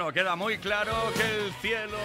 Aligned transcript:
Bueno, 0.00 0.14
queda 0.14 0.34
muy 0.34 0.56
claro 0.56 0.94
que 1.14 1.44
el 1.44 1.52
cielo, 1.60 1.98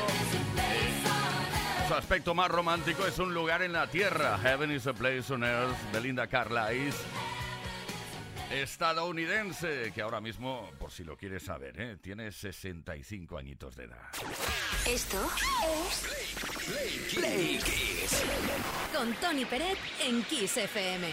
su 1.88 1.94
aspecto 1.94 2.36
más 2.36 2.52
romántico, 2.52 3.08
es 3.08 3.18
un 3.20 3.34
lugar 3.34 3.62
en 3.62 3.72
la 3.72 3.88
tierra. 3.88 4.38
Heaven 4.38 4.70
is 4.70 4.86
a 4.86 4.94
place 4.94 5.32
on 5.32 5.46
earth, 5.46 5.78
Belinda 5.94 6.28
Carlisle, 6.28 6.92
estadounidense, 8.52 9.94
que 9.96 10.02
ahora 10.02 10.20
mismo, 10.20 10.70
por 10.78 10.92
si 10.92 11.06
lo 11.06 11.16
quieres 11.16 11.44
saber, 11.44 11.80
¿eh? 11.80 11.96
tiene 12.02 12.34
65 12.34 13.38
añitos 13.38 13.78
de 13.78 13.86
edad. 13.86 14.10
Esto 14.86 15.26
es 15.88 16.06
Play, 16.66 17.08
Play, 17.14 17.60
Kiss. 17.60 18.26
Con 18.94 19.14
Tony 19.22 19.46
Peret 19.46 19.78
en 20.02 20.22
Kiss 20.24 20.58
FM. 20.58 21.08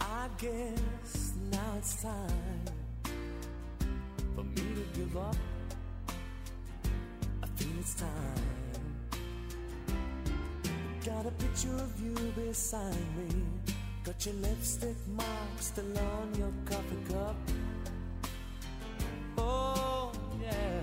I 0.00 0.28
guess 0.40 1.34
now 1.50 1.76
it's 1.76 2.00
time 2.00 2.64
for 4.34 4.42
me 4.42 4.54
to 4.54 4.98
give 4.98 5.14
up. 5.18 5.36
It's 7.86 7.94
time. 7.94 8.10
Got 11.04 11.26
a 11.26 11.30
picture 11.42 11.74
of 11.74 11.92
you 12.02 12.14
beside 12.34 13.06
me. 13.16 13.28
Got 14.02 14.26
your 14.26 14.34
lipstick 14.34 14.96
mark 15.14 15.56
still 15.60 15.98
on 15.98 16.34
your 16.36 16.52
coffee 16.64 17.12
cup. 17.12 17.36
Oh, 19.38 20.12
yeah. 20.42 20.80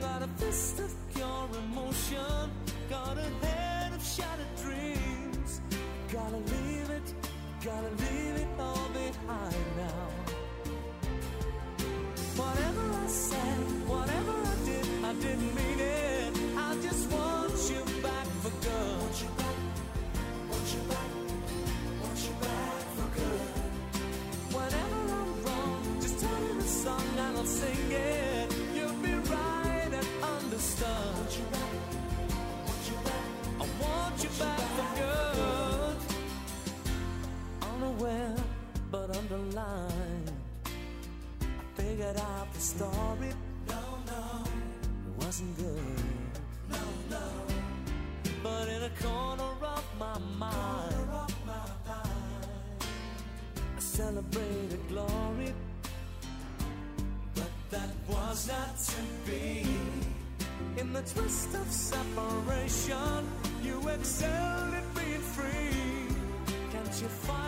Got 0.00 0.22
a 0.22 0.28
fist 0.38 0.78
of 0.78 0.94
pure 1.14 1.48
emotion. 1.64 2.50
Got 2.88 3.18
a 3.18 3.28
head 3.44 3.92
of 3.92 4.04
shattered 4.04 4.54
dreams. 4.62 5.60
Gotta 6.12 6.36
leave 6.36 6.90
it, 6.90 7.14
gotta 7.64 7.90
leave 8.04 8.36
it 8.36 8.48
all 8.58 8.88
behind 8.92 9.66
now. 9.76 10.10
Whatever 12.36 12.84
I 13.04 13.06
said, 13.06 13.58
whatever 13.86 14.32
I 14.32 14.49
I 15.10 15.14
didn't 15.14 15.54
mean 15.56 15.80
it. 15.80 16.32
I 16.56 16.76
just 16.80 17.10
want 17.10 17.50
you 17.68 17.82
back 18.00 18.26
for 18.42 18.52
good. 18.62 19.00
Want 19.00 19.20
you 19.20 19.28
back. 19.40 19.56
Want 20.48 20.72
you 20.72 20.82
back. 20.88 21.10
Want 22.00 22.20
you 22.26 22.34
back 22.40 22.82
for 22.94 23.08
good. 23.18 23.50
Whenever 24.54 25.00
I'm 25.20 25.42
wrong, 25.42 25.82
just 26.00 26.20
tell 26.20 26.40
me 26.42 26.52
the 26.60 26.68
song 26.68 27.02
and 27.18 27.36
I'll 27.36 27.44
sing 27.44 27.90
it. 27.90 28.54
You'll 28.72 29.02
be 29.02 29.14
right 29.34 29.90
and 29.98 30.08
understood. 30.22 30.86
Want 31.16 31.38
you 31.38 31.44
back. 31.56 31.74
Want 32.68 32.84
you 32.90 32.98
back. 33.08 33.26
I 33.58 33.82
want 33.82 34.22
you 34.22 34.30
back. 34.38 34.59
Celebrated 54.00 54.80
glory. 54.88 55.52
But 57.34 57.52
that 57.70 57.90
was 58.08 58.48
not 58.48 58.74
to 58.92 59.02
be. 59.26 59.66
In 60.80 60.92
the 60.94 61.02
twist 61.02 61.54
of 61.54 61.66
separation, 61.70 63.20
you 63.62 63.76
excelled 63.88 64.74
at 64.80 64.86
being 64.94 65.24
free. 65.36 66.06
Can't 66.72 66.96
you 67.02 67.08
find 67.26 67.39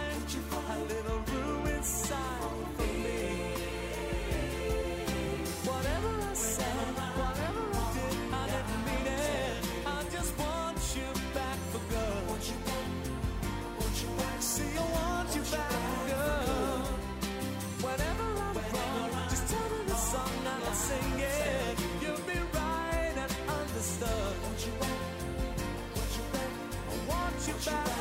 want 27.67 27.92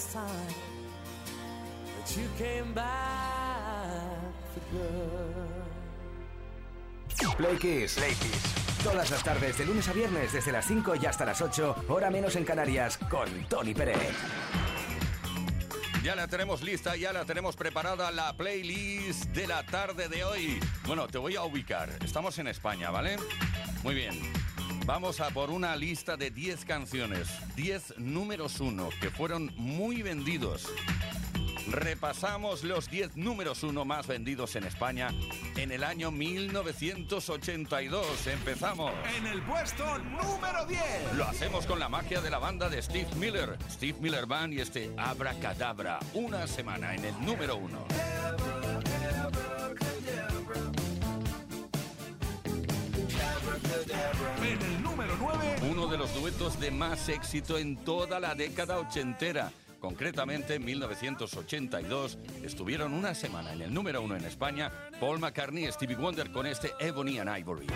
it's 0.00 0.12
time 0.14 0.54
that 1.98 2.16
you 2.16 2.26
came 2.38 2.72
back 2.72 4.32
for 4.54 4.60
good. 4.72 5.66
Play 7.36 7.56
Kiss. 7.58 7.96
Play 7.96 8.14
Kiss. 8.14 8.54
Todas 8.82 9.10
las 9.10 9.22
tardes, 9.22 9.58
de 9.58 9.66
lunes 9.66 9.86
a 9.88 9.92
viernes, 9.92 10.32
desde 10.32 10.52
las 10.52 10.66
5 10.66 10.94
y 11.02 11.04
hasta 11.04 11.26
las 11.26 11.42
8, 11.42 11.84
hora 11.88 12.10
menos 12.10 12.34
en 12.36 12.44
Canarias, 12.44 12.96
con 13.10 13.28
Tony 13.44 13.74
Pérez. 13.74 14.16
Ya 16.02 16.14
la 16.14 16.26
tenemos 16.28 16.62
lista, 16.62 16.96
ya 16.96 17.12
la 17.12 17.26
tenemos 17.26 17.56
preparada 17.56 18.10
la 18.10 18.34
playlist 18.34 19.24
de 19.26 19.46
la 19.46 19.66
tarde 19.66 20.08
de 20.08 20.24
hoy. 20.24 20.58
Bueno, 20.86 21.08
te 21.08 21.18
voy 21.18 21.36
a 21.36 21.42
ubicar. 21.42 21.90
Estamos 22.02 22.38
en 22.38 22.48
España, 22.48 22.90
¿vale? 22.90 23.18
Muy 23.82 23.94
bien. 23.94 24.39
Vamos 24.86 25.20
a 25.20 25.28
por 25.30 25.50
una 25.50 25.74
lista 25.76 26.16
de 26.16 26.30
10 26.30 26.64
canciones, 26.64 27.28
10 27.54 27.98
números 27.98 28.60
1 28.60 28.88
que 29.00 29.10
fueron 29.10 29.52
muy 29.56 30.02
vendidos. 30.02 30.66
Repasamos 31.68 32.64
los 32.64 32.90
10 32.90 33.16
números 33.16 33.62
1 33.62 33.84
más 33.84 34.08
vendidos 34.08 34.56
en 34.56 34.64
España 34.64 35.10
en 35.56 35.70
el 35.70 35.84
año 35.84 36.10
1982. 36.10 38.26
Empezamos. 38.26 38.92
En 39.16 39.26
el 39.26 39.40
puesto 39.42 39.98
número 39.98 40.66
10. 40.66 40.82
Lo 41.16 41.24
hacemos 41.24 41.66
con 41.66 41.78
la 41.78 41.88
magia 41.88 42.20
de 42.20 42.30
la 42.30 42.38
banda 42.38 42.68
de 42.68 42.82
Steve 42.82 43.08
Miller, 43.16 43.56
Steve 43.70 43.96
Miller 44.00 44.26
Band 44.26 44.54
y 44.54 44.60
este 44.60 44.92
Abracadabra. 44.96 46.00
Una 46.14 46.48
semana 46.48 46.94
en 46.94 47.04
el 47.04 47.14
número 47.24 47.56
1. 47.56 47.86
Duetos 56.14 56.58
de 56.60 56.70
más 56.70 57.08
éxito 57.08 57.58
en 57.58 57.76
toda 57.76 58.20
la 58.20 58.34
década 58.34 58.78
ochentera. 58.78 59.52
Concretamente, 59.80 60.54
en 60.56 60.64
1982 60.64 62.18
estuvieron 62.44 62.92
una 62.92 63.14
semana 63.14 63.52
en 63.52 63.62
el 63.62 63.72
número 63.72 64.02
uno 64.02 64.16
en 64.16 64.24
España 64.24 64.70
Paul 65.00 65.18
McCartney 65.18 65.66
y 65.66 65.72
Stevie 65.72 65.96
Wonder 65.96 66.30
con 66.30 66.46
este 66.46 66.72
Ebony 66.78 67.18
and 67.18 67.38
Ivory. 67.38 67.66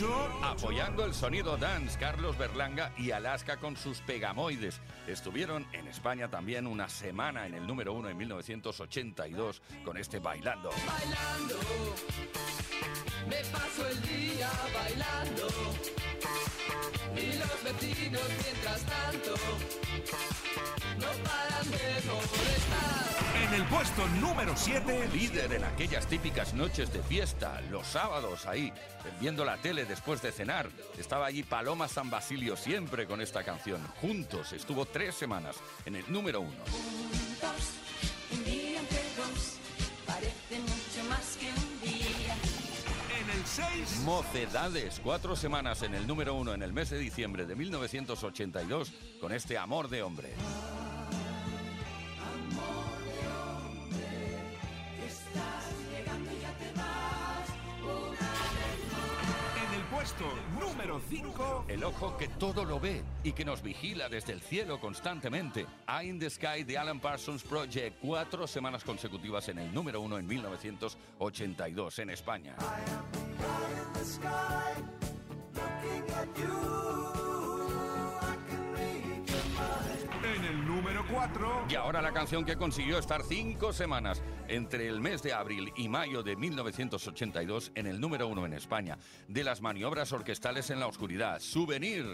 Número 0.00 0.28
8. 0.40 0.43
Apoyando 0.56 1.04
el 1.04 1.12
sonido 1.14 1.56
dance, 1.56 1.98
Carlos 1.98 2.38
Berlanga 2.38 2.92
y 2.96 3.10
Alaska 3.10 3.56
con 3.56 3.76
sus 3.76 3.98
pegamoides. 4.02 4.80
Estuvieron 5.08 5.66
en 5.72 5.88
España 5.88 6.28
también 6.28 6.68
una 6.68 6.88
semana 6.88 7.44
en 7.44 7.54
el 7.54 7.66
número 7.66 7.92
uno 7.92 8.08
en 8.08 8.16
1982 8.16 9.60
con 9.84 9.96
este 9.96 10.20
Bailando. 10.20 10.70
bailando. 10.70 11.56
Me 13.28 13.36
paso 13.50 13.88
el 13.88 14.00
día 14.02 14.50
bailando. 14.72 15.48
Y 17.16 17.36
los 17.36 17.64
vecinos 17.64 18.22
mientras 18.44 18.82
tanto 18.82 19.34
no 20.98 21.06
paran 21.24 21.70
de 21.70 22.00
molestar. 22.06 23.14
En 23.44 23.52
el 23.52 23.64
puesto 23.66 24.06
número 24.20 24.52
7. 24.56 25.08
Líder 25.12 25.52
en 25.52 25.64
aquellas 25.64 26.06
típicas 26.06 26.54
noches 26.54 26.92
de 26.92 27.02
fiesta, 27.02 27.60
los 27.70 27.86
sábados 27.86 28.46
ahí, 28.46 28.72
viendo 29.20 29.44
la 29.44 29.56
tele 29.58 29.84
después 29.84 30.22
de 30.22 30.32
cenar. 30.32 30.43
Estaba 30.98 31.26
allí 31.26 31.42
Paloma 31.42 31.88
San 31.88 32.10
Basilio 32.10 32.54
siempre 32.56 33.06
con 33.06 33.20
esta 33.22 33.42
canción. 33.42 33.80
Juntos 34.00 34.52
estuvo 34.52 34.84
tres 34.84 35.14
semanas 35.14 35.56
en 35.86 35.96
el 35.96 36.04
número 36.12 36.42
uno. 36.42 36.58
Juntos, 36.70 37.70
un 38.30 38.44
día 38.44 38.80
entre 38.80 39.02
dos, 39.16 39.56
parece 40.06 40.58
mucho 40.60 41.08
más 41.08 41.38
que 41.38 41.46
un 41.46 41.80
día. 41.80 42.36
En 43.22 43.38
el 43.38 43.46
6. 43.46 44.00
Mocedades, 44.04 45.00
cuatro 45.02 45.34
semanas 45.34 45.82
en 45.82 45.94
el 45.94 46.06
número 46.06 46.34
uno 46.34 46.52
en 46.52 46.62
el 46.62 46.74
mes 46.74 46.90
de 46.90 46.98
diciembre 46.98 47.46
de 47.46 47.56
1982 47.56 48.92
con 49.22 49.32
este 49.32 49.56
Amor 49.56 49.88
de 49.88 50.02
Hombre. 50.02 50.34
Puesto 60.04 60.26
número 60.60 61.00
5. 61.08 61.64
El 61.66 61.82
ojo 61.82 62.14
que 62.18 62.28
todo 62.28 62.62
lo 62.66 62.78
ve 62.78 63.02
y 63.22 63.32
que 63.32 63.42
nos 63.42 63.62
vigila 63.62 64.06
desde 64.10 64.34
el 64.34 64.42
cielo 64.42 64.78
constantemente. 64.78 65.64
Eye 65.88 66.10
in 66.10 66.18
the 66.18 66.28
Sky 66.28 66.62
de 66.62 66.76
Alan 66.76 67.00
Parsons 67.00 67.42
Project. 67.42 68.00
Cuatro 68.02 68.46
semanas 68.46 68.84
consecutivas 68.84 69.48
en 69.48 69.60
el 69.60 69.72
número 69.72 70.02
uno 70.02 70.18
en 70.18 70.26
1982 70.26 71.98
en 72.00 72.10
España. 72.10 72.54
Ahora 81.84 82.00
la 82.00 82.12
canción 82.12 82.46
que 82.46 82.56
consiguió 82.56 82.98
estar 82.98 83.22
cinco 83.22 83.70
semanas 83.70 84.22
entre 84.48 84.88
el 84.88 85.00
mes 85.00 85.22
de 85.22 85.34
abril 85.34 85.70
y 85.76 85.86
mayo 85.90 86.22
de 86.22 86.34
1982 86.34 87.72
en 87.74 87.86
el 87.86 88.00
número 88.00 88.26
uno 88.26 88.46
en 88.46 88.54
España. 88.54 88.96
De 89.28 89.44
las 89.44 89.60
maniobras 89.60 90.10
orquestales 90.12 90.70
en 90.70 90.80
la 90.80 90.86
oscuridad. 90.86 91.40
Souvenir. 91.40 92.06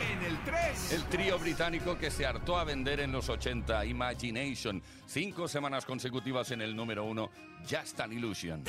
En 0.00 0.22
el 0.24 0.36
3. 0.44 0.92
El 0.94 1.04
trío 1.04 1.38
británico 1.38 1.96
que 1.96 2.10
se 2.10 2.26
hartó 2.26 2.58
a 2.58 2.64
vender 2.64 2.98
en 2.98 3.12
los 3.12 3.28
80, 3.28 3.86
Imagination. 3.86 4.82
Cinco 5.06 5.46
semanas 5.46 5.84
consecutivas 5.84 6.50
en 6.50 6.60
el 6.60 6.74
número 6.74 7.04
uno, 7.04 7.30
Just 7.70 8.00
an 8.00 8.12
Illusion. 8.12 8.64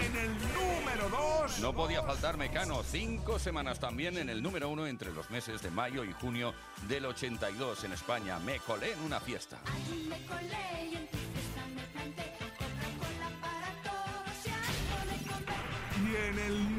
En 0.00 0.16
el 0.16 0.30
número 0.52 1.08
2. 1.08 1.60
No 1.60 1.72
podía 1.72 2.02
faltar 2.02 2.36
Mecano, 2.36 2.82
cinco 2.82 3.38
semanas 3.38 3.78
también 3.78 4.18
en 4.18 4.28
el 4.28 4.42
número 4.42 4.68
uno 4.68 4.88
entre 4.88 5.12
los 5.12 5.30
meses 5.30 5.62
de 5.62 5.70
mayo 5.70 6.02
y 6.04 6.12
junio 6.12 6.52
del 6.88 7.06
82 7.06 7.84
en 7.84 7.92
España. 7.92 8.40
Me 8.40 8.58
colé 8.58 8.92
en 8.92 9.00
una 9.02 9.20
fiesta. 9.20 9.60
Allí 9.66 10.08
me 10.08 10.26
colé 10.26 10.90
y 10.90 10.94
en 10.96 11.06
tu 11.06 11.18
fiesta 11.18 11.66
me 11.74 11.82
planté. 11.92 12.32
Coca-Cola 12.58 13.30
para 13.40 13.72
todos 13.84 14.46
y 14.46 14.50
algo 14.50 14.98
de 15.10 15.16
comer. 15.30 15.62
Y 16.02 16.16
en 16.28 16.38
el 16.38 16.71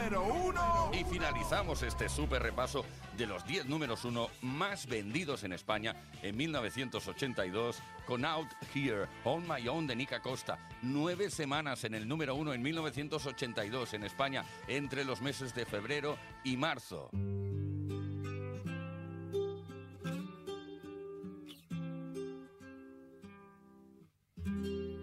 número 0.00 0.24
1. 0.24 0.90
Y 0.98 1.04
finalizamos 1.04 1.82
este 1.82 2.08
súper 2.08 2.42
repaso 2.42 2.84
de 3.16 3.26
los 3.26 3.44
10 3.46 3.66
números 3.66 4.04
uno 4.04 4.28
más 4.40 4.86
vendidos 4.86 5.44
en 5.44 5.52
España 5.52 5.94
en 6.22 6.36
1982 6.36 7.82
con 8.06 8.24
Out 8.24 8.48
Here, 8.74 9.06
On 9.24 9.46
My 9.46 9.66
Own 9.68 9.86
de 9.86 9.96
Nica 9.96 10.20
Costa. 10.20 10.58
Nueve 10.82 11.30
semanas 11.30 11.84
en 11.84 11.94
el 11.94 12.08
número 12.08 12.34
uno 12.34 12.52
en 12.54 12.62
1982 12.62 13.94
en 13.94 14.04
España 14.04 14.44
entre 14.68 15.04
los 15.04 15.20
meses 15.20 15.54
de 15.54 15.66
febrero 15.66 16.16
y 16.44 16.56
marzo. 16.56 17.10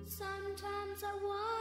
Sometimes 0.07 1.03
I 1.03 1.13
wonder 1.21 1.57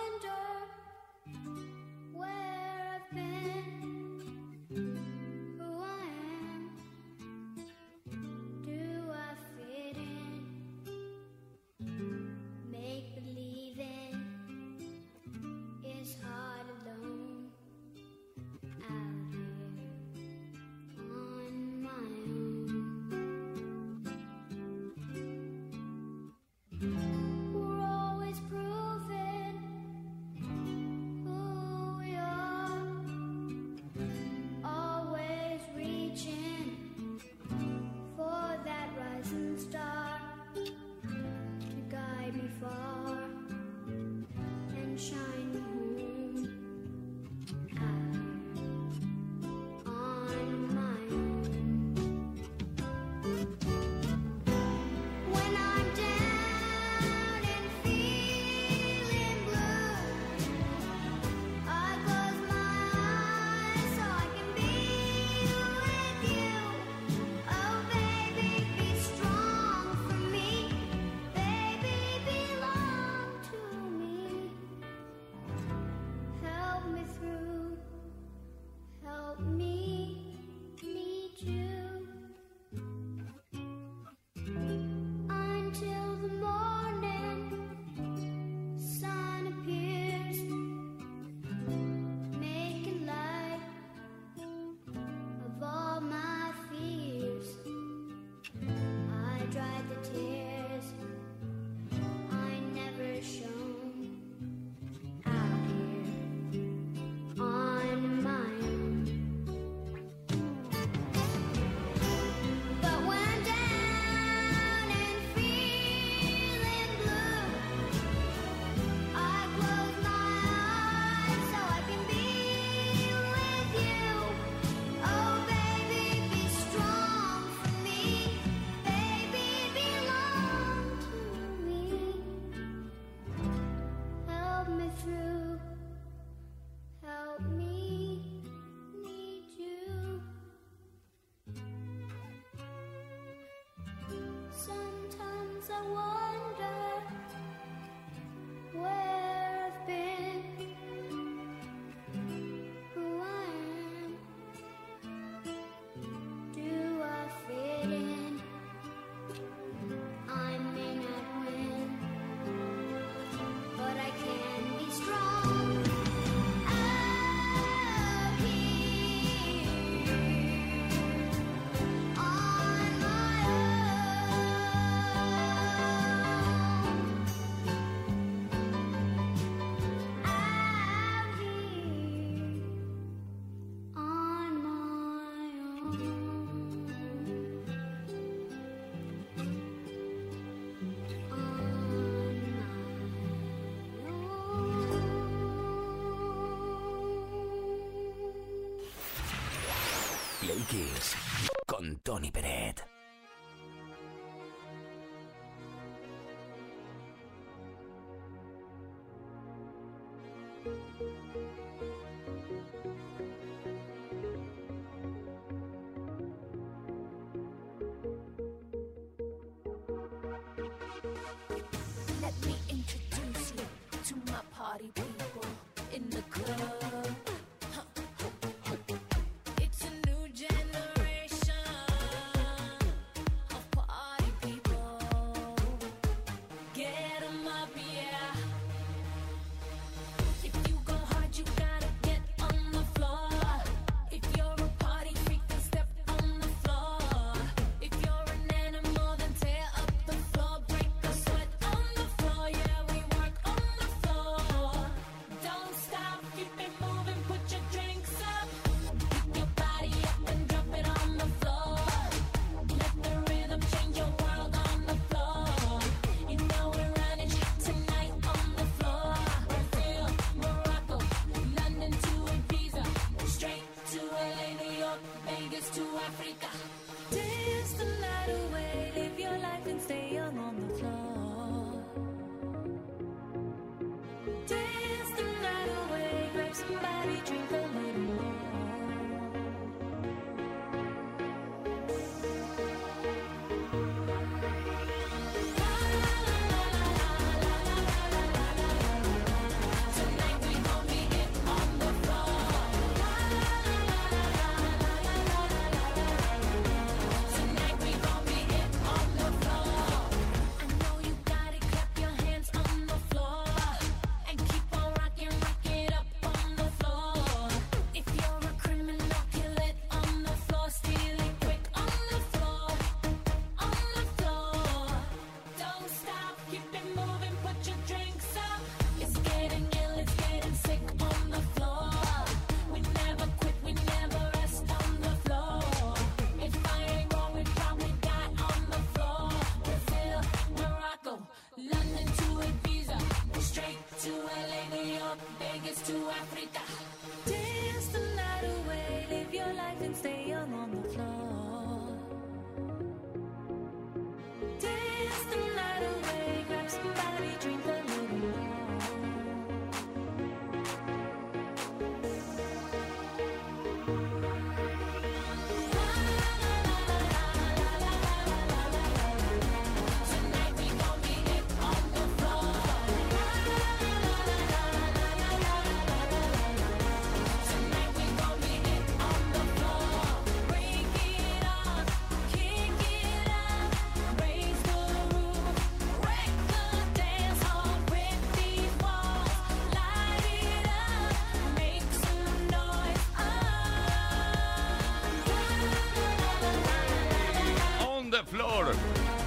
Con 201.67 202.01
Tony 202.03 202.33
Peret. 202.33 202.76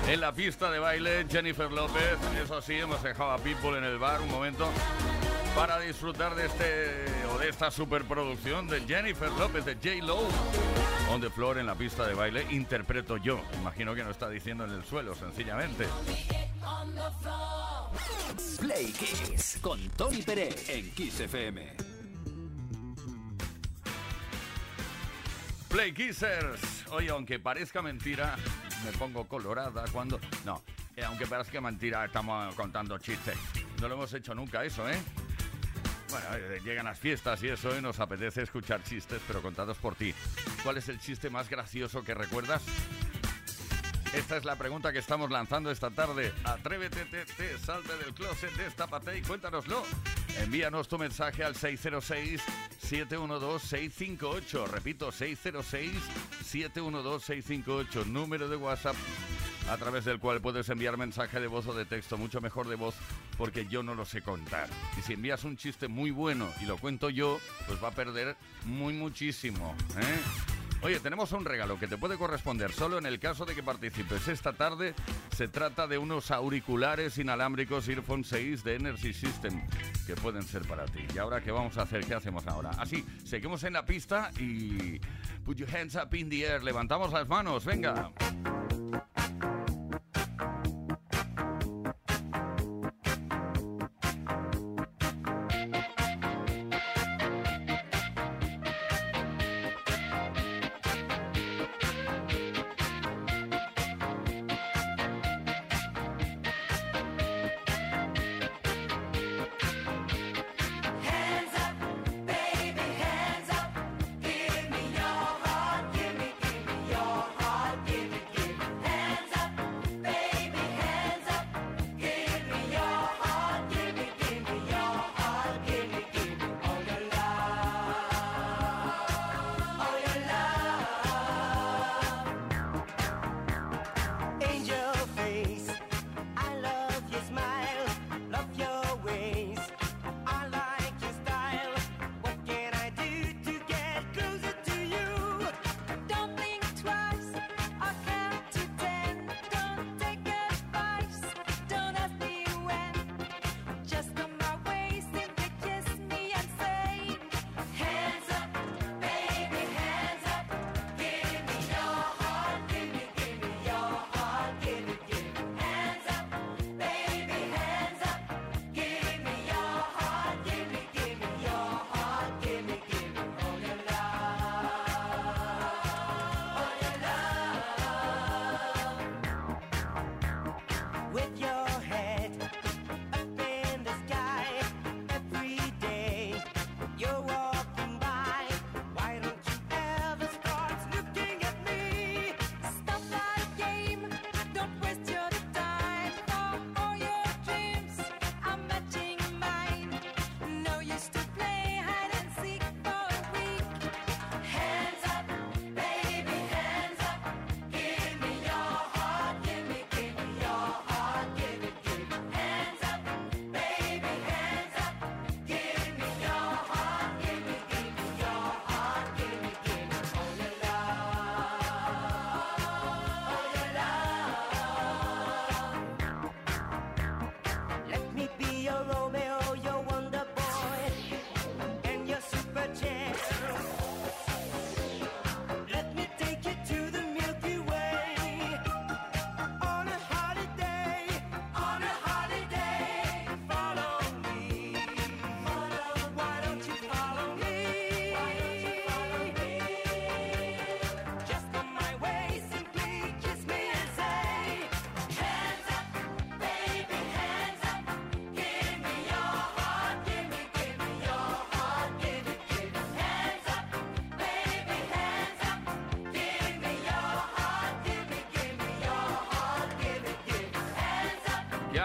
En 0.10 0.22
la 0.22 0.34
pista 0.34 0.72
de 0.72 0.80
baile, 0.80 1.28
Jennifer 1.30 1.72
López. 1.72 2.18
Eso 2.44 2.60
sí, 2.64 2.74
hemos 2.74 3.04
dejado 3.04 3.30
a 3.30 3.38
Pitbull 3.38 3.76
en 3.76 3.84
el 3.84 4.00
bar 4.00 4.20
un 4.22 4.32
momento 4.32 4.68
para 5.56 5.80
disfrutar 5.80 6.34
de 6.34 6.48
este 6.48 7.06
o 7.32 7.38
de 7.38 7.50
esta 7.50 7.70
superproducción 7.70 8.68
de 8.68 8.82
Jennifer 8.82 9.30
López, 9.34 9.66
de 9.66 9.76
J. 9.76 10.04
Lo. 10.04 10.22
On 11.12 11.22
the 11.22 11.30
floor 11.30 11.60
en 11.60 11.68
la 11.68 11.76
pista 11.76 12.08
de 12.08 12.16
baile, 12.16 12.44
interpreto 12.50 13.18
yo. 13.18 13.40
Imagino 13.62 13.94
que 13.94 14.04
no 14.04 14.10
está 14.10 14.28
diciendo 14.28 14.66
en 14.66 14.72
el 14.72 14.84
suelo, 14.84 15.14
sencillamente. 15.14 15.86
Play 18.60 18.92
Kiss 18.92 19.60
con 19.62 19.80
Tony 19.90 20.24
Peret 20.24 20.70
en 20.70 20.90
Kiss 20.96 21.20
FM. 21.20 21.89
Play 25.80 25.94
Kissers. 25.94 26.86
Oye, 26.92 27.10
aunque 27.10 27.40
parezca 27.40 27.82
mentira, 27.82 28.36
me 28.84 28.92
pongo 28.98 29.26
colorada 29.26 29.86
cuando. 29.94 30.20
No, 30.44 30.62
eh, 30.94 31.06
aunque 31.06 31.26
parezca 31.26 31.62
mentira, 31.62 32.04
estamos 32.04 32.54
contando 32.56 32.98
chistes. 32.98 33.38
No 33.80 33.88
lo 33.88 33.96
hemos 33.96 34.14
hecho 34.14 34.36
nunca 34.36 34.62
eso, 34.66 34.90
¿eh? 34.90 35.02
Bueno, 36.10 36.26
eh, 36.36 36.60
llegan 36.66 36.84
las 36.84 37.00
fiestas 37.00 37.42
y 37.44 37.48
eso, 37.48 37.78
y 37.78 37.82
nos 37.82 37.98
apetece 38.02 38.42
escuchar 38.42 38.84
chistes, 38.84 39.22
pero 39.26 39.42
contados 39.42 39.78
por 39.78 39.96
ti. 39.96 40.14
¿Cuál 40.64 40.80
es 40.80 40.90
el 40.90 41.00
chiste 41.00 41.30
más 41.30 41.50
gracioso 41.50 42.04
que 42.04 42.14
recuerdas? 42.14 42.62
Esta 44.14 44.36
es 44.36 44.44
la 44.44 44.58
pregunta 44.58 44.92
que 44.92 45.00
estamos 45.00 45.32
lanzando 45.32 45.72
esta 45.72 45.92
tarde. 45.92 46.34
Atrévete, 46.44 47.06
te, 47.06 47.24
te, 47.24 47.58
salte 47.58 47.96
del 48.04 48.14
closet, 48.14 48.52
destápate 48.58 49.18
y 49.18 49.22
cuéntanoslo. 49.22 49.86
Envíanos 50.40 50.90
tu 50.90 50.98
mensaje 50.98 51.42
al 51.46 51.56
606-712-658. 52.90 54.68
Repito, 54.68 55.12
606-712-658. 55.12 58.06
Número 58.06 58.50
de 58.50 58.56
WhatsApp 58.56 58.96
a 59.70 59.78
través 59.78 60.06
del 60.06 60.20
cual 60.20 60.42
puedes 60.42 60.68
enviar 60.70 60.98
mensaje 60.98 61.40
de 61.40 61.46
voz 61.48 61.68
o 61.68 61.74
de 61.74 61.86
texto, 61.86 62.18
mucho 62.18 62.42
mejor 62.42 62.68
de 62.68 62.76
voz, 62.76 62.96
porque 63.38 63.68
yo 63.68 63.84
no 63.84 63.94
lo 63.94 64.06
sé 64.06 64.24
contar. 64.24 64.68
Y 64.98 65.04
si 65.04 65.14
envías 65.14 65.44
un 65.44 65.58
chiste 65.58 65.88
muy 65.88 66.10
bueno 66.10 66.48
y 66.62 66.66
lo 66.66 66.78
cuento 66.78 67.12
yo, 67.12 67.40
pues 67.68 67.84
va 67.84 67.90
a 67.90 67.92
perder 67.92 68.36
muy 68.66 68.94
muchísimo. 68.94 69.76
¿eh? 69.98 70.59
Oye, 70.82 71.00
tenemos 71.02 71.34
un 71.34 71.44
regalo 71.44 71.78
que 71.78 71.88
te 71.88 71.98
puede 71.98 72.18
corresponder 72.18 72.72
solo 72.72 72.98
en 72.98 73.06
el 73.06 73.20
caso 73.20 73.46
de 73.46 73.54
que 73.54 73.62
participes 73.62 74.28
esta 74.30 74.54
tarde. 74.54 74.94
Se 75.36 75.50
trata 75.50 75.88
de 75.88 75.98
unos 75.98 76.32
auriculares 76.32 77.18
inalámbricos 77.18 77.88
Earphone 77.90 78.24
6 78.24 78.64
de 78.64 78.76
Energy 78.76 79.14
System 79.14 79.62
que 80.08 80.16
pueden 80.16 80.44
ser 80.44 80.66
para 80.68 80.86
ti. 80.86 81.02
¿Y 81.14 81.18
ahora 81.18 81.42
qué 81.42 81.52
vamos 81.52 81.78
a 81.78 81.82
hacer? 81.82 82.06
¿Qué 82.06 82.14
hacemos 82.14 82.48
ahora? 82.48 82.72
Así, 82.78 83.06
seguimos 83.26 83.64
en 83.64 83.74
la 83.74 83.86
pista 83.86 84.32
y... 84.40 85.00
Put 85.46 85.58
your 85.58 85.70
hands 85.76 85.96
up 85.96 86.14
in 86.14 86.30
the 86.30 86.46
air. 86.46 86.64
Levantamos 86.64 87.12
las 87.12 87.28
manos, 87.28 87.66
venga. 87.66 88.12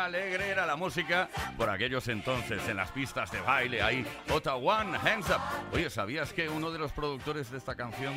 Alegre 0.05 0.51
era 0.51 0.67
la 0.67 0.77
música 0.77 1.29
por 1.57 1.71
aquellos 1.71 2.07
entonces 2.09 2.67
en 2.69 2.77
las 2.77 2.91
pistas 2.91 3.31
de 3.31 3.41
baile 3.41 3.83
ahí. 3.83 4.07
Ota 4.31 4.55
One, 4.55 4.97
Hands 4.99 5.29
Up. 5.31 5.41
Oye, 5.73 5.89
¿sabías 5.89 6.33
que 6.33 6.49
uno 6.49 6.71
de 6.71 6.79
los 6.79 6.93
productores 6.93 7.51
de 7.51 7.59
esta 7.59 7.75
canción 7.75 8.15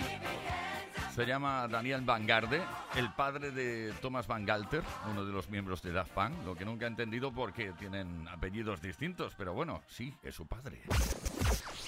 se 1.15 1.25
llama 1.25 1.67
Daniel 1.67 2.01
Vangarde, 2.01 2.61
el 2.95 3.11
padre 3.13 3.51
de 3.51 3.93
Thomas 4.01 4.27
Van 4.27 4.45
Galter, 4.45 4.83
uno 5.09 5.25
de 5.25 5.31
los 5.31 5.49
miembros 5.49 5.81
de 5.81 5.91
Daft 5.91 6.11
Punk, 6.11 6.45
lo 6.45 6.55
que 6.55 6.65
nunca 6.65 6.85
he 6.85 6.89
entendido 6.89 7.31
porque 7.33 7.73
tienen 7.79 8.27
apellidos 8.27 8.81
distintos, 8.81 9.33
pero 9.37 9.53
bueno, 9.53 9.81
sí, 9.87 10.13
es 10.23 10.35
su 10.35 10.45
padre. 10.45 10.83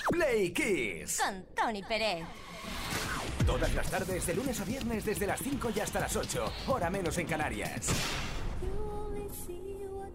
Play 0.10 0.52
Kiss. 0.52 1.22
Con 1.24 1.46
Tony 1.56 1.84
Pérez. 1.84 2.26
Todas 3.46 3.74
las 3.74 3.90
tardes, 3.90 4.26
de 4.26 4.34
lunes 4.34 4.60
a 4.62 4.66
viernes, 4.66 5.06
desde 5.06 5.28
las 5.28 5.42
5 5.42 5.72
y 5.76 5.80
hasta 5.80 6.00
las 6.00 6.16
8, 6.16 6.54
hora 6.68 6.90
menos 6.90 7.18
en 7.18 7.28
Canarias. 7.28 7.94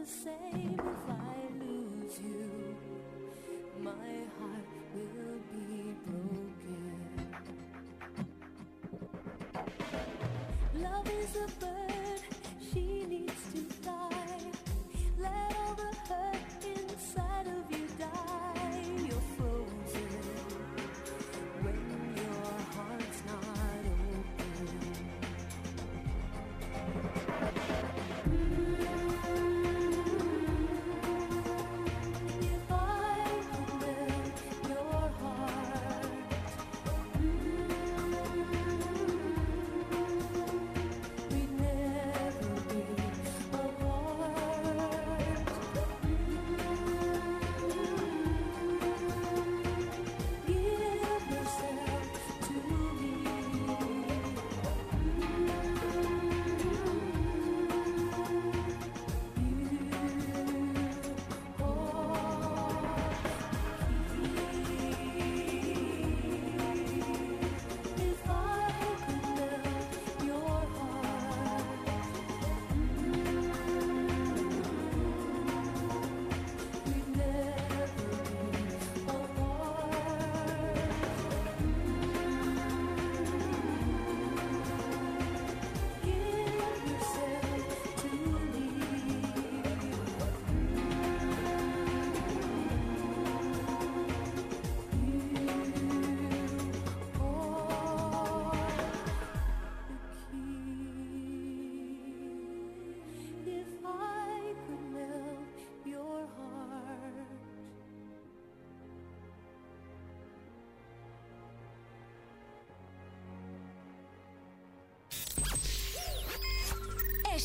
The 0.00 0.06
same 0.06 0.78
if 0.78 1.10
I 1.10 1.36
lose 1.62 2.20
you. 2.24 2.50
My 3.80 3.90
heart 4.38 4.68
will 4.94 5.40
be 5.52 5.94
broken. 6.06 7.00
Love 10.74 11.10
is 11.10 11.36
a 11.36 11.48
bird, 11.60 11.79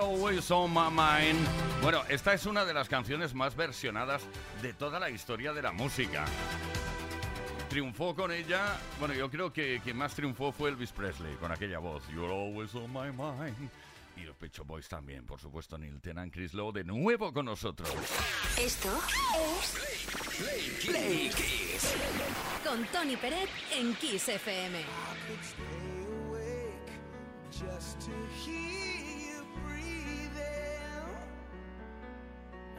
Always 0.00 0.50
on 0.50 0.72
my 0.72 0.88
mind. 0.90 1.38
Bueno, 1.82 2.02
esta 2.08 2.32
es 2.34 2.46
una 2.46 2.64
de 2.64 2.74
las 2.74 2.88
canciones 2.88 3.34
más 3.34 3.54
versionadas 3.54 4.22
de 4.62 4.72
toda 4.72 4.98
la 4.98 5.10
historia 5.10 5.52
de 5.52 5.62
la 5.62 5.72
música. 5.72 6.24
Triunfó 7.68 8.14
con 8.14 8.32
ella, 8.32 8.78
bueno, 8.98 9.14
yo 9.14 9.30
creo 9.30 9.52
que 9.52 9.80
quien 9.84 9.96
más 9.96 10.14
triunfó 10.14 10.50
fue 10.52 10.70
Elvis 10.70 10.90
Presley, 10.90 11.36
con 11.36 11.52
aquella 11.52 11.78
voz, 11.78 12.02
You're 12.08 12.32
always 12.32 12.74
on 12.74 12.92
my 12.92 13.10
mind. 13.12 13.70
Y 14.16 14.22
los 14.22 14.36
Pecho 14.36 14.64
Boys 14.64 14.88
también, 14.88 15.24
por 15.24 15.38
supuesto, 15.38 15.78
Neil 15.78 16.00
Tennant, 16.00 16.32
Chris 16.32 16.52
Lowe, 16.52 16.72
de 16.72 16.84
nuevo 16.84 17.32
con 17.32 17.44
nosotros. 17.46 17.88
Esto 18.58 18.88
es 19.52 20.86
Play 20.86 21.30
Kiss. 21.30 21.94
con 22.64 22.84
Tony 22.86 23.16
Peret 23.16 23.48
en 23.72 23.94
Kiss 23.94 24.28
FM. 24.28 24.78
could 25.28 25.44
stay 25.44 25.64
awake 26.26 26.90
just 27.52 28.00
to 28.00 28.10
hear 28.44 28.89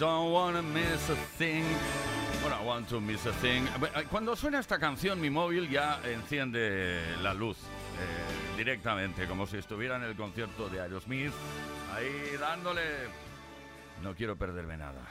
Don't 0.00 0.32
wanna 0.32 0.62
miss 0.62 1.10
a 1.10 1.16
thing. 1.36 1.62
Bueno, 2.40 2.56
I 2.58 2.64
want 2.64 2.88
to 2.88 3.00
miss 3.00 3.26
a 3.26 3.32
thing. 3.32 3.66
Cuando 4.10 4.34
suena 4.34 4.58
esta 4.58 4.78
canción, 4.78 5.20
mi 5.20 5.28
móvil 5.28 5.68
ya 5.68 6.00
enciende 6.02 7.02
la 7.22 7.34
luz 7.34 7.58
eh, 7.58 8.56
directamente, 8.56 9.26
como 9.26 9.46
si 9.46 9.58
estuviera 9.58 9.96
en 9.96 10.04
el 10.04 10.16
concierto 10.16 10.70
de 10.70 10.80
Aerosmith, 10.80 11.32
ahí 11.94 12.34
dándole. 12.40 12.80
No 14.02 14.14
quiero 14.14 14.36
perderme 14.36 14.78
nada. 14.78 15.02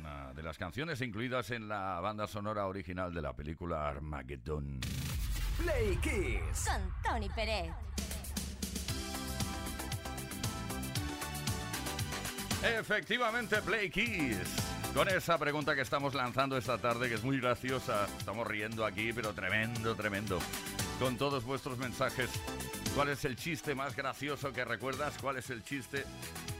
Una 0.00 0.32
de 0.32 0.42
las 0.42 0.56
canciones 0.56 1.02
incluidas 1.02 1.50
en 1.50 1.68
la 1.68 2.00
banda 2.00 2.26
sonora 2.26 2.66
original 2.66 3.12
de 3.12 3.20
la 3.20 3.34
película 3.34 3.90
Armageddon. 3.90 4.80
Play 5.58 5.98
Kiss. 5.98 6.66
Con 6.66 6.94
Tony 7.02 7.28
Pérez. 7.28 7.93
Efectivamente, 12.64 13.60
Play 13.60 13.90
Kiss. 13.90 14.38
Con 14.94 15.08
esa 15.08 15.36
pregunta 15.36 15.74
que 15.74 15.82
estamos 15.82 16.14
lanzando 16.14 16.56
esta 16.56 16.78
tarde, 16.78 17.10
que 17.10 17.16
es 17.16 17.22
muy 17.22 17.38
graciosa. 17.38 18.06
Estamos 18.18 18.46
riendo 18.46 18.86
aquí, 18.86 19.12
pero 19.12 19.34
tremendo, 19.34 19.94
tremendo. 19.94 20.38
Con 20.98 21.18
todos 21.18 21.44
vuestros 21.44 21.76
mensajes. 21.76 22.30
¿Cuál 22.94 23.10
es 23.10 23.24
el 23.26 23.36
chiste 23.36 23.74
más 23.74 23.94
gracioso 23.94 24.52
que 24.52 24.64
recuerdas? 24.64 25.14
¿Cuál 25.20 25.36
es 25.36 25.50
el 25.50 25.62
chiste 25.62 26.04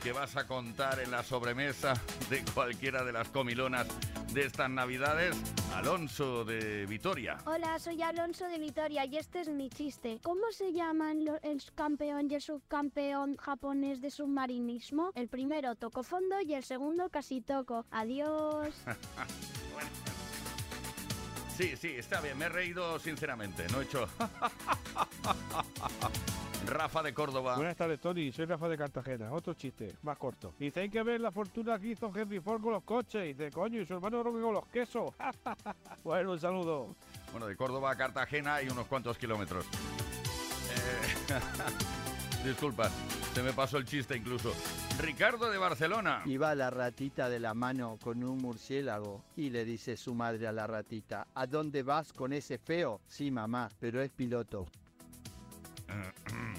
que 0.02 0.12
vas 0.12 0.36
a 0.36 0.46
contar 0.46 1.00
en 1.00 1.10
la 1.10 1.22
sobremesa 1.22 1.94
de 2.28 2.44
cualquiera 2.52 3.02
de 3.02 3.12
las 3.12 3.28
comilonas 3.28 3.86
de 4.34 4.46
estas 4.46 4.68
navidades? 4.68 5.36
Alonso 5.74 6.44
de 6.44 6.86
Vitoria. 6.86 7.38
Hola, 7.46 7.78
soy 7.78 8.02
Alonso 8.02 8.46
de 8.46 8.58
Vitoria 8.58 9.04
y 9.04 9.16
este 9.16 9.40
es 9.40 9.48
mi 9.48 9.68
chiste. 9.70 10.18
¿Cómo 10.22 10.50
se 10.52 10.72
llaman 10.72 11.24
lo- 11.24 11.40
el 11.42 11.62
campeón 11.74 12.30
y 12.30 12.34
el 12.34 12.42
subcampeón 12.42 13.36
japonés 13.36 14.00
de 14.00 14.10
submarinismo? 14.10 15.12
El 15.14 15.28
primero 15.28 15.74
tocó 15.76 16.02
fondo 16.02 16.40
y 16.40 16.54
el 16.54 16.64
segundo 16.64 17.08
casi 17.10 17.40
toco. 17.40 17.86
Adiós. 17.90 18.74
Sí, 21.56 21.76
sí, 21.76 21.90
está 21.96 22.20
bien, 22.20 22.36
me 22.36 22.46
he 22.46 22.48
reído 22.48 22.98
sinceramente, 22.98 23.64
no 23.70 23.80
he 23.80 23.84
hecho... 23.84 24.08
Rafa 26.66 27.02
de 27.02 27.12
Córdoba. 27.12 27.56
Buenas 27.56 27.76
tardes, 27.76 28.00
Tony. 28.00 28.32
Soy 28.32 28.46
Rafa 28.46 28.68
de 28.68 28.78
Cartagena. 28.78 29.32
Otro 29.32 29.54
chiste, 29.54 29.94
más 30.02 30.16
corto. 30.18 30.54
Dice, 30.58 30.80
hay 30.80 30.88
que 30.88 31.02
ver 31.02 31.20
la 31.20 31.30
fortuna 31.30 31.78
que 31.78 31.88
hizo 31.88 32.10
Henry 32.14 32.40
Ford 32.40 32.62
con 32.62 32.72
los 32.72 32.82
coches. 32.82 33.24
Dice, 33.24 33.50
coño, 33.50 33.80
y 33.80 33.86
su 33.86 33.94
hermano 33.94 34.22
Robin 34.22 34.42
con 34.42 34.54
los 34.54 34.66
quesos. 34.68 35.12
bueno, 36.04 36.32
un 36.32 36.40
saludo. 36.40 36.94
Bueno, 37.32 37.46
de 37.46 37.56
Córdoba 37.56 37.90
a 37.90 37.96
Cartagena 37.96 38.56
hay 38.56 38.68
unos 38.68 38.86
cuantos 38.86 39.18
kilómetros. 39.18 39.66
Eh, 40.70 41.34
Disculpa, 42.44 42.90
se 43.34 43.42
me 43.42 43.54
pasó 43.54 43.78
el 43.78 43.86
chiste 43.86 44.14
incluso. 44.16 44.52
Ricardo 45.00 45.50
de 45.50 45.56
Barcelona. 45.56 46.22
Iba 46.26 46.54
la 46.54 46.68
ratita 46.68 47.30
de 47.30 47.40
la 47.40 47.54
mano 47.54 47.98
con 48.02 48.22
un 48.22 48.38
murciélago 48.38 49.24
y 49.34 49.48
le 49.48 49.64
dice 49.64 49.96
su 49.96 50.14
madre 50.14 50.46
a 50.46 50.52
la 50.52 50.66
ratita, 50.66 51.26
¿a 51.34 51.46
dónde 51.46 51.82
vas 51.82 52.12
con 52.12 52.34
ese 52.34 52.58
feo? 52.58 53.00
Sí, 53.06 53.30
mamá, 53.30 53.70
pero 53.80 54.02
es 54.02 54.10
piloto. 54.10 54.66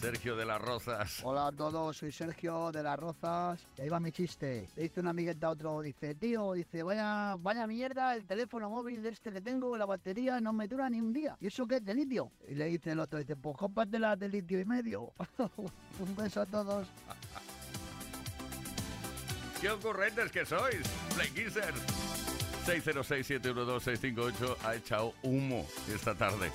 Sergio 0.00 0.36
de 0.36 0.44
las 0.44 0.60
Rozas. 0.60 1.20
Hola 1.24 1.48
a 1.48 1.52
todos, 1.52 1.96
soy 1.96 2.12
Sergio 2.12 2.70
de 2.70 2.82
las 2.82 2.98
Rozas. 2.98 3.66
Y 3.78 3.82
ahí 3.82 3.88
va 3.88 3.98
mi 3.98 4.12
chiste. 4.12 4.68
Le 4.76 4.84
dice 4.84 5.00
una 5.00 5.10
amigueta 5.10 5.48
a 5.48 5.50
otro, 5.50 5.80
dice, 5.80 6.14
tío, 6.14 6.52
dice, 6.52 6.82
vaya, 6.82 7.36
vaya 7.38 7.66
mierda, 7.66 8.14
el 8.14 8.24
teléfono 8.24 8.68
móvil 8.68 9.02
de 9.02 9.08
este 9.08 9.32
que 9.32 9.40
tengo, 9.40 9.76
la 9.76 9.86
batería 9.86 10.40
no 10.40 10.52
me 10.52 10.68
dura 10.68 10.88
ni 10.90 11.00
un 11.00 11.12
día. 11.12 11.36
¿Y 11.40 11.48
eso 11.48 11.66
qué 11.66 11.76
es 11.76 11.84
de 11.84 11.94
litio? 11.94 12.30
Y 12.46 12.54
le 12.54 12.66
dice 12.66 12.92
el 12.92 13.00
otro, 13.00 13.18
dice, 13.18 13.36
pues 13.36 13.56
cómpratela 13.56 14.16
de 14.16 14.28
litio 14.28 14.60
y 14.60 14.64
medio. 14.64 15.12
un 15.38 16.16
beso 16.16 16.42
a 16.42 16.46
todos. 16.46 16.86
¡Qué 19.60 19.70
ocurrentes 19.70 20.30
que 20.30 20.44
sois! 20.44 20.86
Play 21.14 21.30
Kissers. 21.30 21.80
606-712-658 22.66 24.56
ha 24.64 24.74
echado 24.74 25.14
humo 25.22 25.66
esta 25.92 26.14
tarde. 26.14 26.50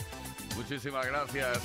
Muchísimas 0.55 1.07
gracias. 1.07 1.59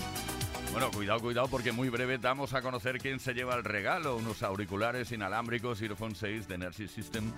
Bueno, 0.77 0.91
cuidado, 0.91 1.20
cuidado, 1.20 1.49
porque 1.49 1.72
muy 1.72 1.89
breve 1.89 2.18
damos 2.18 2.53
a 2.53 2.61
conocer 2.61 2.99
quién 2.99 3.18
se 3.18 3.33
lleva 3.33 3.55
el 3.55 3.64
regalo. 3.64 4.14
Unos 4.14 4.43
auriculares 4.43 5.11
inalámbricos 5.11 5.81
Earphone 5.81 6.14
6 6.14 6.49
de 6.49 6.55
Energy 6.55 6.87
System 6.87 7.33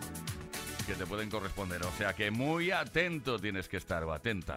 que 0.85 0.95
te 0.95 1.07
pueden 1.07 1.31
corresponder. 1.31 1.81
O 1.85 1.93
sea 1.93 2.15
que 2.15 2.33
muy 2.33 2.73
atento 2.73 3.39
tienes 3.39 3.69
que 3.69 3.77
estar 3.77 4.03
o 4.03 4.13
atenta. 4.13 4.57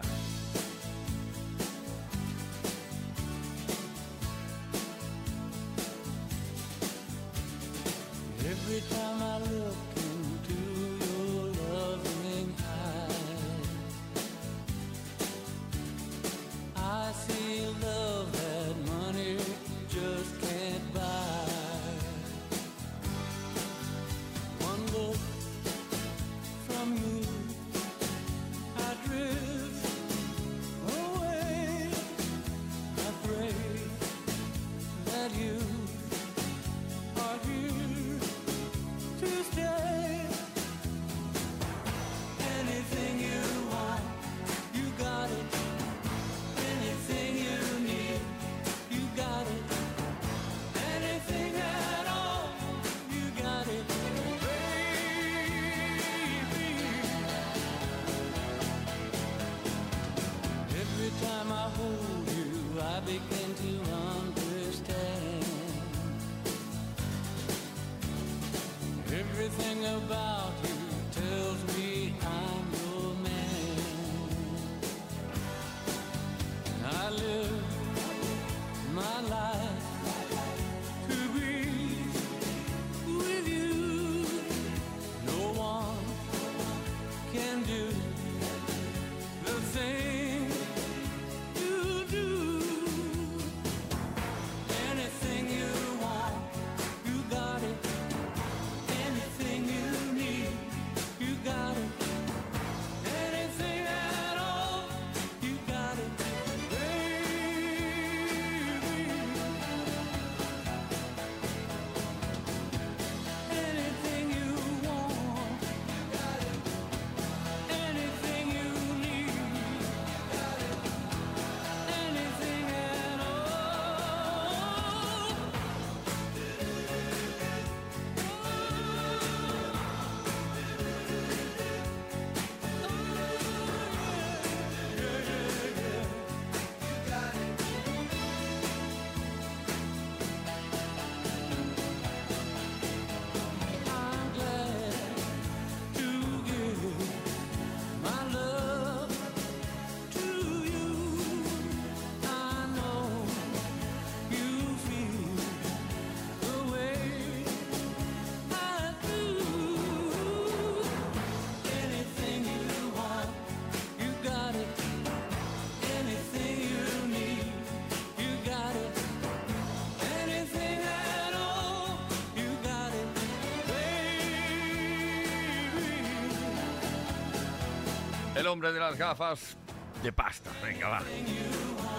El 178.42 178.48
hombre 178.48 178.72
de 178.72 178.80
las 178.80 178.98
gafas 178.98 179.56
de 180.02 180.12
pasta. 180.12 180.50
Venga, 180.64 180.88
va. 180.88 180.98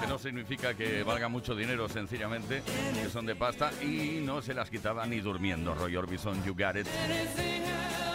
Que 0.01 0.07
no 0.07 0.19
significa 0.19 0.73
que 0.73 1.01
valga 1.01 1.29
mucho 1.29 1.55
dinero, 1.55 1.87
sencillamente, 1.87 2.61
que 3.01 3.09
son 3.09 3.25
de 3.25 3.33
pasta 3.33 3.71
y 3.81 4.19
no 4.21 4.41
se 4.41 4.53
las 4.53 4.69
quitaba 4.69 5.05
ni 5.05 5.21
durmiendo. 5.21 5.73
Roy 5.73 5.95
Orbison, 5.95 6.43
You 6.43 6.53
Got 6.53 6.75
It. 6.75 6.87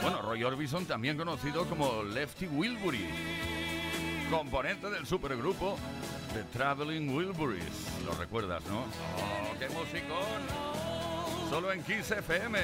Bueno, 0.02 0.20
Roy 0.20 0.44
Orbison 0.44 0.84
también 0.84 1.16
conocido 1.16 1.64
como 1.64 2.02
Lefty 2.02 2.48
Wilbury, 2.48 3.08
componente 4.30 4.90
del 4.90 5.06
supergrupo 5.06 5.78
The 6.34 6.42
Traveling 6.52 7.08
Wilburys. 7.08 7.64
Lo 8.04 8.12
recuerdas, 8.12 8.62
¿no? 8.66 8.80
¡Oh, 8.80 9.58
qué 9.58 9.70
musicón! 9.70 10.42
Solo 11.48 11.72
en 11.72 11.82
Kiss 11.82 12.10
FM. 12.10 12.58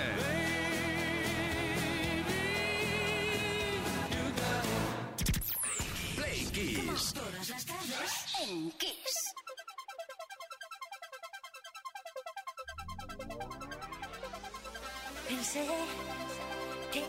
Que 15.54 17.04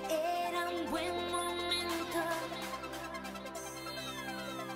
era 0.47 0.69
un 0.69 0.91
buen 0.91 1.15
momento. 1.31 2.21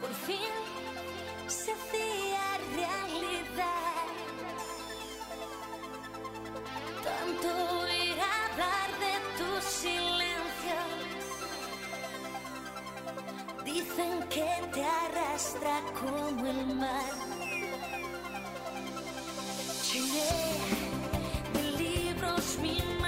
Por 0.01 0.11
fin 0.25 0.53
se 1.45 1.71
hacía 1.73 2.57
realidad. 2.75 4.05
Tanto 7.03 7.49
ir 7.93 8.19
a 8.19 8.31
hablar 8.47 8.89
de 9.05 9.13
tu 9.37 9.49
silencio. 9.61 10.79
Dicen 13.65 14.13
que 14.29 14.49
te 14.73 14.83
arrastra 14.83 15.81
como 15.93 16.43
el 16.47 16.65
mar. 16.73 17.13
Llené 19.93 20.31
de 21.53 21.63
libros 21.77 22.57
mi 22.63 22.98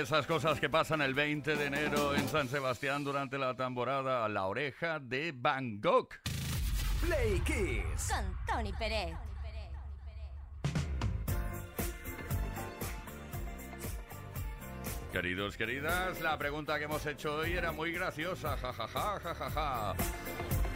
esas 0.00 0.26
cosas 0.26 0.58
que 0.58 0.70
pasan 0.70 1.02
el 1.02 1.12
20 1.12 1.56
de 1.56 1.66
enero 1.66 2.14
en 2.14 2.26
San 2.28 2.48
Sebastián 2.48 3.04
durante 3.04 3.36
la 3.36 3.54
tamborada 3.54 4.26
La 4.30 4.46
Oreja 4.46 4.98
de 4.98 5.32
Van 5.36 5.78
Gogh. 5.78 6.08
Play 7.02 7.40
Kiss. 7.40 8.10
Con 8.10 8.36
Tony 8.46 8.72
Pérez. 8.72 9.14
Queridos, 15.12 15.56
queridas, 15.56 16.20
la 16.20 16.38
pregunta 16.38 16.78
que 16.78 16.84
hemos 16.84 17.04
hecho 17.04 17.36
hoy 17.36 17.52
era 17.52 17.72
muy 17.72 17.92
graciosa. 17.92 18.56
Ja, 18.56 18.72
ja, 18.72 18.88
ja, 18.88 19.20
ja, 19.20 19.34
ja, 19.34 19.50
ja. 19.50 19.94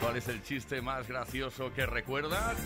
¿Cuál 0.01 0.17
es 0.17 0.29
el 0.29 0.43
chiste 0.43 0.83
más 0.83 1.09
gracioso 1.09 1.73
que 1.73 1.87
recuerdas? 1.87 2.57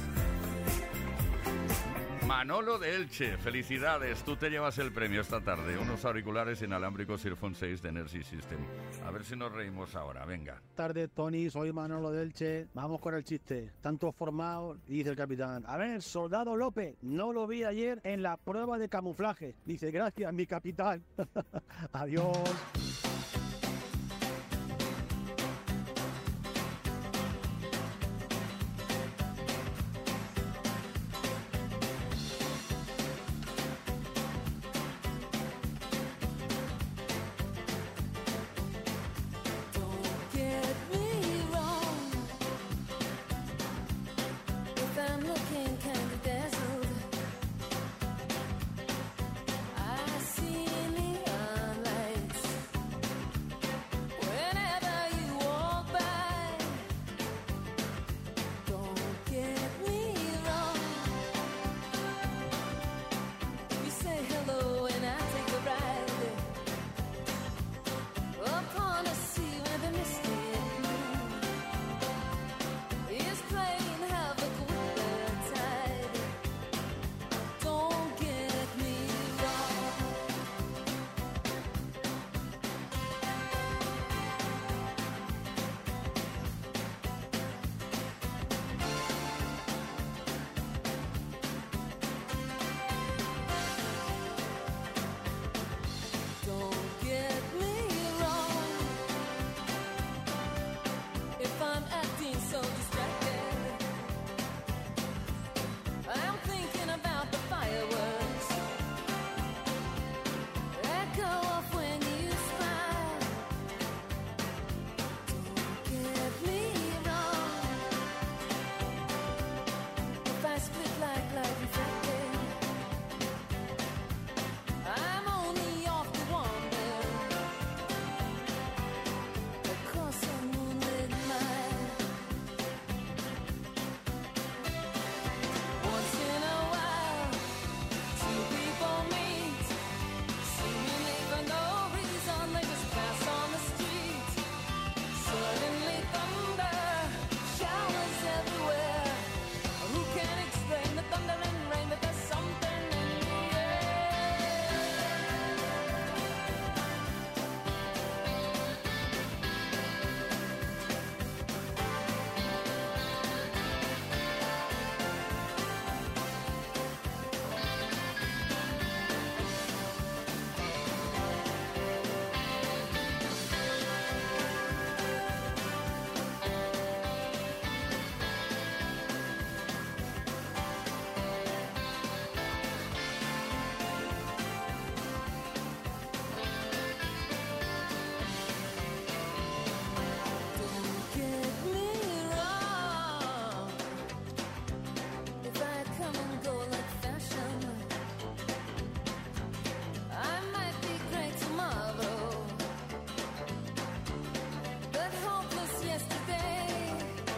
Manolo 2.29 2.79
de 2.79 2.95
Elche, 2.95 3.39
felicidades, 3.39 4.23
tú 4.23 4.37
te 4.37 4.51
llevas 4.51 4.77
el 4.77 4.93
premio 4.93 5.23
esta 5.23 5.41
tarde, 5.41 5.79
unos 5.79 6.05
auriculares 6.05 6.61
inalámbricos 6.61 7.25
Earphone 7.25 7.55
6 7.55 7.81
de 7.81 7.89
Energy 7.89 8.23
System. 8.23 8.59
A 9.07 9.11
ver 9.11 9.25
si 9.25 9.35
nos 9.35 9.51
reímos 9.51 9.97
ahora, 9.97 10.27
venga. 10.27 10.61
tardes, 10.75 11.09
Tony. 11.11 11.49
Soy 11.49 11.73
Manolo 11.73 12.13
Delche. 12.13 12.69
Vamos 12.75 13.01
con 13.01 13.15
el 13.15 13.25
chiste. 13.25 13.73
Tanto 13.81 14.13
formado, 14.13 14.77
dice 14.87 15.09
el 15.09 15.17
capitán. 15.17 15.65
A 15.67 15.79
ver, 15.79 16.03
soldado 16.03 16.55
López, 16.55 16.99
no 17.01 17.33
lo 17.33 17.47
vi 17.47 17.65
ayer 17.65 17.99
en 18.05 18.23
la 18.23 18.37
prueba 18.37 18.77
de 18.77 18.91
camuflaje. 18.91 19.55
Dice, 19.65 19.91
gracias, 19.91 20.31
mi 20.35 20.47
capitán. 20.47 21.03
Adiós. 21.93 22.37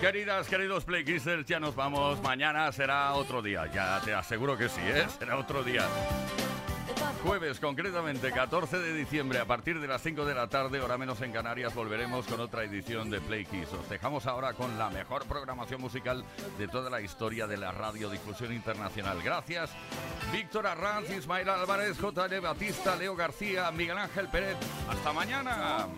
Queridas, 0.01 0.49
queridos 0.49 0.85
Play 0.87 1.05
Kissers, 1.05 1.45
ya 1.45 1.61
nos 1.61 1.75
vamos. 1.77 2.23
Mañana 2.23 2.73
será 2.73 3.13
otro 3.13 3.43
día. 3.43 3.67
Ya 3.67 4.01
te 4.03 4.15
aseguro 4.15 4.57
que 4.57 4.71
sí, 4.71 4.81
¿eh? 4.83 5.07
Será 5.19 5.37
otro 5.37 5.63
día. 5.63 5.87
Jueves, 7.23 7.61
concretamente 7.61 8.33
14 8.33 8.79
de 8.79 8.95
diciembre, 8.95 9.39
a 9.41 9.45
partir 9.45 9.79
de 9.79 9.87
las 9.87 10.01
5 10.03 10.25
de 10.25 10.35
la 10.35 10.47
tarde, 10.47 10.81
hora 10.81 10.97
menos 10.97 11.21
en 11.21 11.33
Canarias, 11.33 11.75
volveremos 11.75 12.27
con 12.27 12.41
otra 12.41 12.65
edición 12.65 13.11
de 13.11 13.21
Play 13.21 13.45
Kiss. 13.45 13.71
Os 13.75 13.91
dejamos 13.91 14.27
ahora 14.27 14.55
con 14.55 14.79
la 14.79 14.89
mejor 14.89 15.27
programación 15.27 15.83
musical 15.83 16.25
de 16.59 16.67
toda 16.67 16.89
la 16.89 17.03
historia 17.03 17.47
de 17.47 17.59
la 17.59 17.71
radiodifusión 17.71 18.55
internacional. 18.55 19.21
Gracias, 19.23 19.71
Víctor 20.33 20.67
Arranz, 20.67 21.11
Ismael 21.11 21.51
Álvarez, 21.51 21.99
J.L. 22.01 22.41
Batista, 22.41 22.97
Leo 22.97 23.15
García, 23.15 23.71
Miguel 23.71 23.99
Ángel 23.99 24.29
Pérez. 24.29 24.57
¡Hasta 24.89 25.13
mañana! 25.13 25.89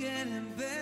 Getting 0.00 0.46
better? 0.56 0.79